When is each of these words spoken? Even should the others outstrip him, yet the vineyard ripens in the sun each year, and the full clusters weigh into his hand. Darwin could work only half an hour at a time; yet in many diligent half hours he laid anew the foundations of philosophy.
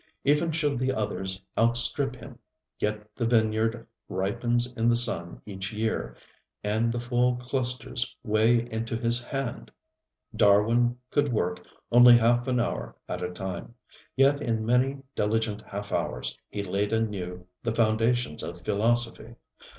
Even 0.23 0.51
should 0.51 0.79
the 0.79 0.91
others 0.91 1.39
outstrip 1.59 2.15
him, 2.15 2.39
yet 2.79 3.07
the 3.15 3.27
vineyard 3.27 3.85
ripens 4.09 4.73
in 4.75 4.89
the 4.89 4.95
sun 4.95 5.39
each 5.45 5.71
year, 5.71 6.17
and 6.63 6.91
the 6.91 6.99
full 6.99 7.35
clusters 7.35 8.17
weigh 8.23 8.61
into 8.71 8.95
his 8.97 9.21
hand. 9.21 9.69
Darwin 10.35 10.97
could 11.11 11.31
work 11.31 11.63
only 11.91 12.17
half 12.17 12.47
an 12.47 12.59
hour 12.59 12.95
at 13.07 13.21
a 13.21 13.29
time; 13.29 13.75
yet 14.15 14.41
in 14.41 14.65
many 14.65 14.97
diligent 15.13 15.61
half 15.67 15.91
hours 15.91 16.35
he 16.49 16.63
laid 16.63 16.91
anew 16.91 17.45
the 17.61 17.71
foundations 17.75 18.41
of 18.41 18.65
philosophy. 18.65 19.35